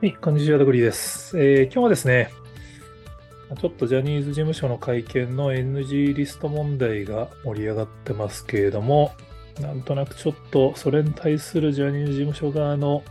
[0.00, 2.30] はい、こんにちは、ダグリです、えー、今日はですね、
[3.60, 9.12] ちょっとジャニーズ事務所の会見の NG リスト問題が盛り上がってますけれども、
[9.60, 13.04] なんとなくちょっとそれに対するジャニーズ事務所側の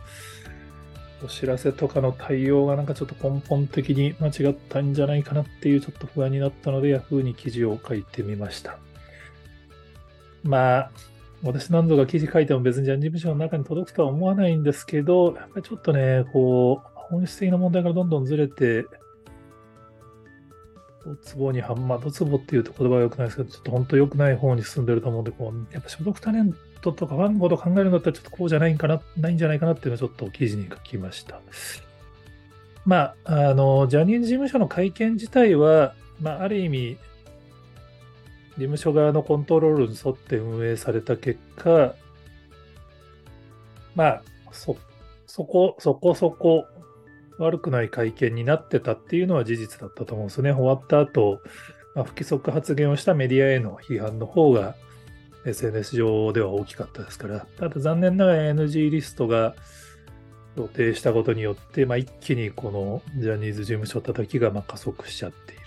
[1.24, 8.80] お知らせとかの対応がなんかちょっと根本的に間違ったんじゃないかなっていうちょっと不安になったので Yahoo に記事を書いてみました。
[10.42, 10.92] まあ、
[11.44, 18.86] 私何度か記事書いても別にジャニーズ事務所の中に届くとは思わないんですけど、やっぱりちょっとね、こう、本質的な問題からどんどんずれて、
[21.06, 31.40] ドツボにはま、ドツボっていうと言葉は良くないですけど、ちょっと本当良くない方に進んでると思うんで、こう、やっぱ所属タレントとかファンのこと考えるんだったら、ちょっとこうじゃないんかな、ないんじゃないかなっていうのをちょっと記事に書きました。
[32.86, 36.98] まあ、あの、ジャニーズ事務所の会見自体は、まあ、ある意味、
[38.60, 41.96] 事務所側のコントロールに沿って運営された結果、
[43.96, 44.76] まあ、そ、
[45.26, 46.66] そこ、そこそこ
[47.38, 50.52] 悪くない会見になってたっていうのは事実だったと思うんですね。
[50.52, 51.40] 終わった後、
[51.96, 54.76] まあ、不規則発言をしたメディアへの批判の方が
[55.46, 59.56] SNS 上では大きかったですから、ただ残念ながら NG リストが
[60.58, 65.59] 予定したことによって、まあ、一気にこのジャニーズ事務所叩きがま加速しちゃって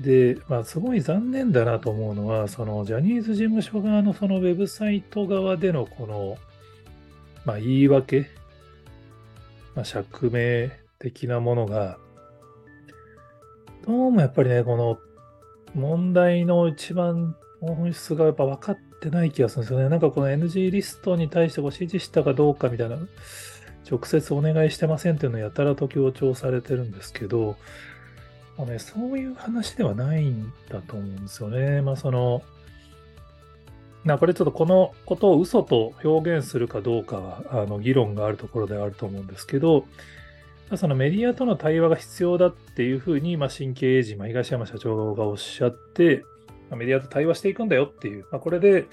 [0.00, 6.36] で、まあ、すごい残念だなと思うのは、そのジャニーズ事務所側のそのウェブサイト側でのこの、
[7.44, 8.26] まあ、言い訳、
[9.74, 11.98] まあ、釈明的なものが、
[13.86, 14.98] どうもやっぱりね、この
[15.74, 19.88] 問題の一番本質がやっぱ分かってない気がするんですよね。
[19.88, 22.98] なんかこの NG リストに対してご指示したかどうかみたいな、
[23.90, 27.56] 直接お願いしてませんっていうのをやたらと強調されてるんですけど、
[28.58, 31.80] まあね、そういう話ではないんだと思うんですよね。
[31.80, 32.42] まあその、
[34.04, 39.86] なこれちょっとこのことを嘘と表現するかどうかはあの議論があるところではあると思うんですけど、
[40.76, 46.24] そのメディアとの対話が必要だっていうふうに、まあ、新経営陣、まあ、東山社長がおっしゃって、
[46.68, 48.86] まあ、メディアと対話していくんだよっていう、まあ、これで、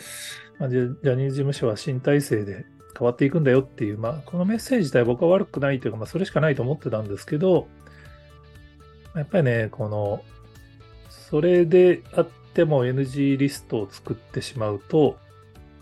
[0.58, 2.66] まあ、ジャニーズ事務所は新体制で
[2.98, 7.68] 変わっていくんだよっていう、まあ、このメッセージ自体僕は悪くないというか、まあ、それしかないと思ってたんですけど、
[9.16, 10.24] やっぱりね、この、
[11.10, 15.18] それであっても NG リストを作ってしまうと、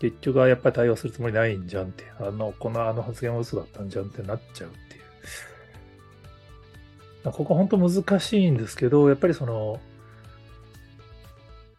[0.00, 4.98] 結局はやっぱり対応するつもりないんじゃんって、あの、このあの発言は嘘だったんじゃんってなっちゃうってい
[7.28, 7.32] う。
[7.32, 9.80] ここ本当難しいんですけど、やっぱりその、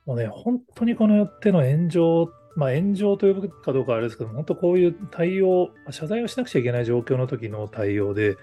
[0.06, 8.38] もうね、本当にこの手の炎上って、まあ炎上と呼ぶかどうかあれですけど、本当こういう対応、謝罪をしなくちゃいけない状況の時の対応で、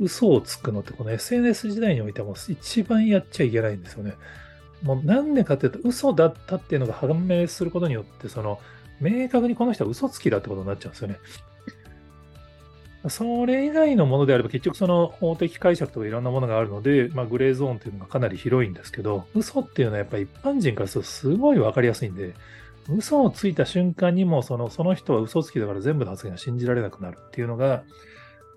[0.00, 4.14] 嘘をつくのってこの SNS 時代においても一番やっちゃいけないんですよね。
[4.82, 8.60] もうなんでかっていうと嘘だったっていうのが判明することによってその
[9.00, 11.18] 明確にこの人は嘘つきだってことになっちゃうんですよね。
[13.08, 22.34] それ以外のものであれば結局その法的解釈とかいろんなものがあるので、まあ、グレーゾーンっていうのがかなり広いんですけど、嘘っていうのはやっぱり一般人からするとすごいわかりやすいんで、
[22.88, 27.84] 嘘をついた瞬間にもそのその人は嘘つきだから全部の発言が信じられなくなるっていうのが、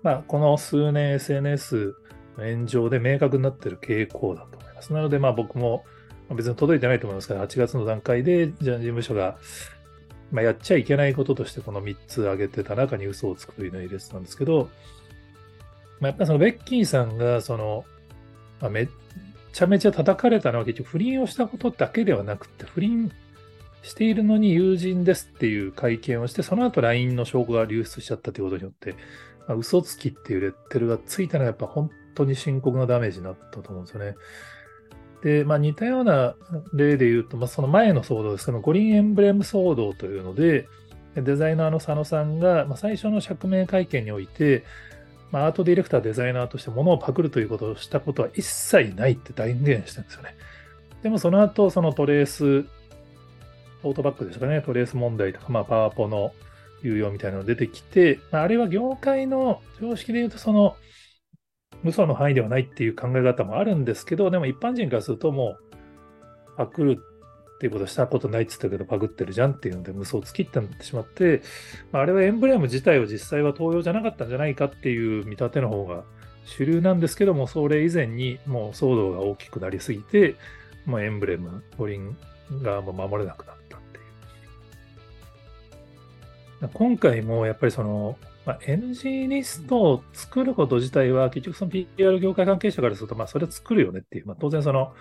[0.02, 1.94] まあ、この数年 SNS
[2.36, 4.92] の炎上で明確になってる傾向だと思います。
[4.92, 5.84] なので、まあ僕も
[6.30, 9.38] 別に届いてないと思いますから、8月の段階でジャニー事務所が、
[10.30, 14.68] まあ、やっちゃいけないこととしてこの3つ挙げてた中に嘘をつくというのは入れてたんですけど、
[16.00, 17.84] まあ、やっぱりそのベッキーさんがその、
[18.60, 18.88] まあ、めっ
[19.52, 23.10] ちゃめちゃ叩かれたのは結局不倫をしたことだけではなくて、不倫
[23.82, 28.92] しているのに友人ですっていう会見をして、その後 LINE の証拠が流出しちゃったということによって、
[29.46, 34.14] まあ、嘘つきっていうレッテルがついたのはやっぱ本当に深刻なダメージになったと思うんですよね。
[35.22, 36.34] で、まあ、似たような
[36.74, 40.68] 例で言うと、まあ、その前の騒動ですけど、五輪エンブレム騒動というので、
[41.16, 44.64] デザイナーの佐野さんが、まあ、最初の釈明会見において、
[45.30, 50.34] まあ、アートディレクター、デザイナーとして物をパクるということをしたことは一切ないって断言してるんですよね。
[51.02, 52.66] でもその後、そのトレース、
[53.82, 56.32] オートバックですかね、トレース問題とか、まあ、パワポの
[56.82, 60.76] 有用みたいなのが出てきて、まあ、あれは業界の常識で言うと、その、
[61.84, 71.42] 嘘の範囲ではないっていう考え方もあるんですけど、でも一般人からするともう、パクるっていうことしたことないって言ったけど、パクってるじゃんっていうので、無双つきってなってしまって、
[71.92, 76.04] まあ、あれはエンブレム自体は実際は東洋じゃなかったんじゃないかっていう見立ての方が
[76.44, 80.36] 主流なんですけども、それ以前にもう騒動が大きくなりすぎて、
[80.86, 82.16] まあ、エンブレム、五輪
[82.62, 83.56] がもう守れなくなっ
[86.74, 94.92] 今回もやっぱりその、まあ、NG リストを作ること自体は、結局その PR 業界関係者からすると、まあ、それは作るよねっていう、まあ、当然その、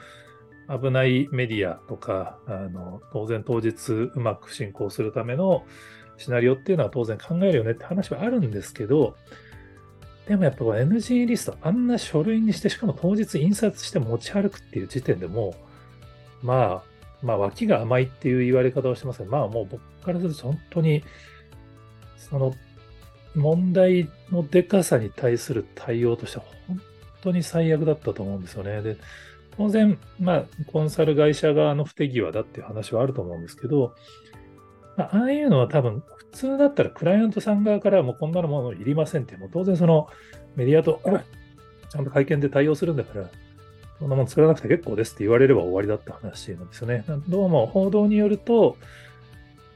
[0.70, 5.64] 危ないメディアとか、あの、当然当日うまく進行するための
[6.18, 9.16] シナリオっていうのは当然考えるよねって話はあるんですけど、
[10.28, 15.56] でもやっぱ NG リスト、あんな書類にして、しかも当日印刷して持ち歩くっていう時点でも、
[16.44, 21.04] まあ、まあ、脇が甘いっていう言われ方をしてますが、まあもう僕からすると本当に、
[22.18, 22.54] その
[23.36, 26.82] 問題のでかさに対する対応としては本
[27.22, 28.82] 当に最悪だったと思うんですよね。
[28.82, 28.98] で、
[29.58, 33.96] 当然、まあ、コンサル会社側の不手際だっていう話はあると思うんですけど、
[34.98, 40.08] まあ、ああいうのは多分、普通だったらクライアントさん側からもうこんなのものいりませんって、もう当然その
[40.56, 41.02] メディアと
[41.90, 43.30] ちゃんと会見で対応するんだから、
[44.00, 47.04] そんなもの作らなくて結構ですって言われれば終わりだった話なんですよね。
[47.28, 48.78] どうも報道によると、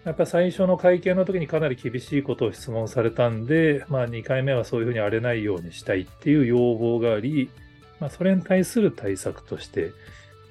[0.04, 7.52] やっぱ最初の会見の時にかなり厳しいことを質問されたんで、まあ2回目はそういうふうに荒れないようにしたいっていう要望があり、
[8.00, 9.92] まあ、それに対する対策として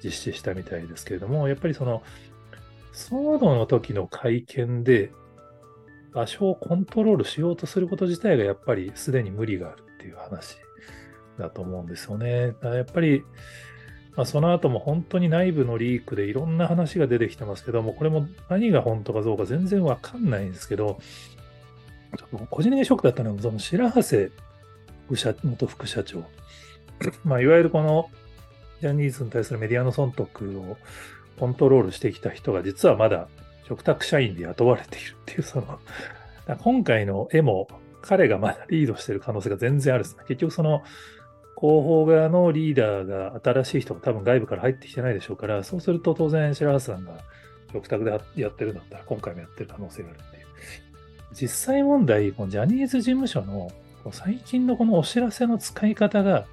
[0.03, 2.01] 実施したみたいですけれども、やっぱりその、
[2.93, 5.11] 騒動の時の会見で
[6.13, 10.57] 場所をコントロールしようとすること自体がやっぱりすでに無理があるっていう話
[11.37, 12.47] だと思うんですよね。
[12.47, 13.23] だからやっぱり、
[14.15, 20.99] まあ、その後も本当に内部のリークでいろんな話が出てきてますけども、これも何が本当かどうか全然わかんないんですけど、
[22.49, 24.31] 個人的にショックだったのは、その白羽瀬
[25.43, 26.23] 元副社長。
[27.23, 28.09] まあ、いわゆるこの
[28.81, 30.77] ジャニーズに対するメディアの損得を
[31.39, 33.27] コントロールしてきた人が実はまだ
[33.67, 35.79] 嘱託社員で雇われているっていう、その、
[36.59, 37.67] 今回の絵も
[38.01, 40.17] 彼がまだリードしている可能性が全然あるです。
[40.27, 40.83] 結局その
[41.61, 47.19] 広報側のリーダーが新しい人が多分外部から入ってきてないでしょうから、そうすると当然白羽さんが
[47.71, 50.45] 嘱託でやってるんだったら今回もやってる可能性があるっていう。
[51.33, 53.71] 実際問題、このジャニーズ事務所の
[54.11, 56.47] 最近のこのお知らせの使い方が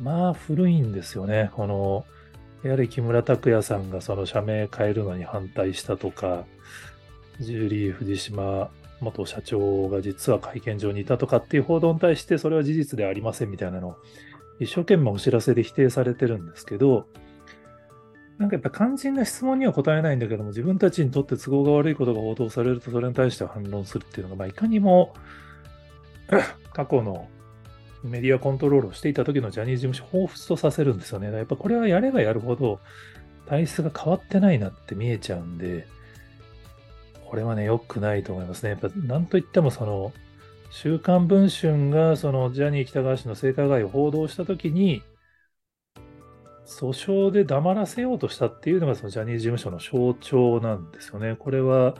[0.00, 1.50] まあ古いんですよね。
[1.54, 2.04] この、
[2.64, 6.44] やはり木村拓哉さんがその社名変えるのに反対したとか、
[7.38, 8.70] ジュリー藤島
[9.00, 13.96] 元社長が実は会見場にいたとかっていう報道に対してそれは事実ではありませんみたいなのを
[14.58, 17.06] 一生懸命お知らせで否定されてるんですけど、
[18.38, 25.14] なんかやっぱ肝心な質問には答えないんだけども、自分たちにとって都合が悪いことが報道されるとそれに対して反論するっていうのが、まあ、いかにも
[26.72, 27.28] 過去の
[28.02, 31.32] メディアコントロールをしていた時のジャニーズ事務所を彷彿とさせるんですよね。
[31.32, 32.80] やっぱこれはやればやるほど
[33.46, 35.86] 体質が変わってないなって見えちゃうんで、
[37.28, 38.70] これはね、良くないと思いますね。
[38.70, 40.12] やっぱなんといってもその、
[40.70, 45.02] 週刊文春がそのジャニー喜多川氏の性加害を報道した時に、
[46.66, 51.36] 訴訟で黙らせようとしたっていうのがそのジャニーズ事務所の象徴なんですよね。
[51.36, 51.94] これは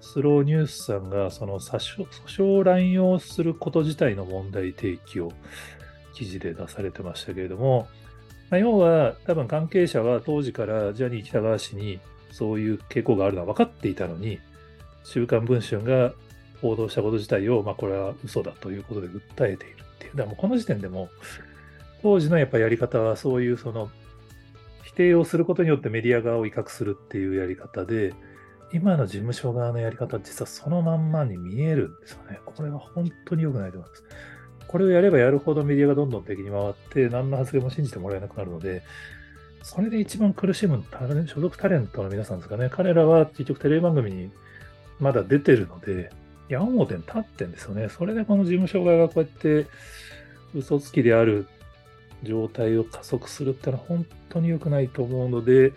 [0.00, 5.30] スローニュースさんがその訴訟を乱用すること自体の問題提起を
[6.14, 7.88] 記事で出されてましたけれども、
[8.50, 12.00] まあ、要は多分関係者は当時からジャニー喜多川氏に
[12.32, 14.40] そういう傾向があるのは分かっていたのに、
[15.04, 16.12] 週刊文春が
[16.60, 20.12] 報道したこと自体を、まあ、これは嘘だということで訴えているっていう。
[20.12, 21.08] だからもうこの時点でも、
[22.02, 23.90] 当時のやっぱやり方はそういうその
[24.84, 28.14] 否定をすることによってメディア側を威嚇するっていうやり方で、
[28.72, 32.38] 今の事務所側のやり方は実はそのまんまに見えるんですよね。
[32.44, 34.04] これは本当に良くないと思います。
[34.68, 38.82] これをやればやるほどメディアがどんどん敵に回って、何の発言も信じてもらえなくなるので、
[39.62, 40.84] それで一番苦しむ
[41.26, 42.68] 所属タレントの皆さんですかね。
[42.70, 44.30] 彼らは結局テレビ番組に
[45.00, 46.10] まだ出てるので、
[46.48, 47.88] 矢面に立ってんですよね。
[47.88, 49.66] それでこの事務所側がこうやって
[50.54, 51.46] 嘘つきである
[52.22, 55.72] 状態を加速するってのは本当に良くないと思うので、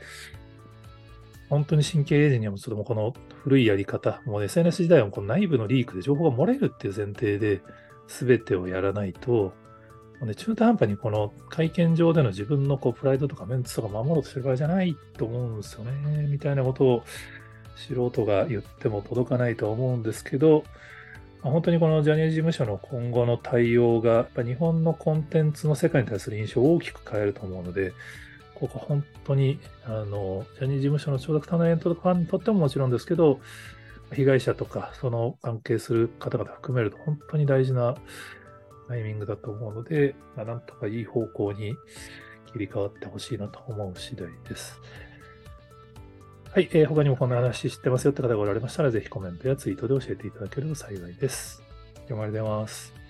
[1.49, 7.61] 本当に神経エイジにはもちょっともこの古いやり方、もう SNS 時代はこの内部のリークで情報が漏れるっていう前提で
[8.07, 9.53] 全てをやらないと、
[10.21, 17.03] ね、中途半端にこの会見上での自分のこうプライドとかメンツとか守ろうとしてる場合じゃないと思うんですよね、みたいなことを
[17.75, 20.63] 素人が言っても届かないと思うんですけど、
[21.41, 27.93] 本当にこのジャニーズ事務所の今後の対応が、やっぱ日本のコンテンツの世界に対する印象を大きく変えると思うので、
[28.55, 33.41] ここ本当に、あの、ジャニーズ事務所の承諾タレントファンにとってももちろんですけど、
[34.13, 37.95] 被害者とか、その関係する方々含めると本当に大事な
[38.87, 41.75] タイミングだと思うので、まあ、なんとかいい方向に
[42.53, 44.79] 切り替わってほしいなと思う次第です。
[46.53, 51.63] はい、えー、他にもこんな話知ってますよって方がおられましたら、ぜひコメントやツイートで教えていただけると幸いです。
[52.07, 53.02] 今日もありがとうございます。